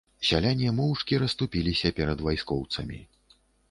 Сяляне 0.29 0.69
моўчкі 0.79 1.21
расступіліся 1.25 1.95
перад 2.01 2.27
вайскоўцамі. 2.33 2.99